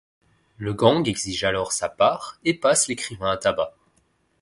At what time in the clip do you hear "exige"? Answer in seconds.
1.07-1.43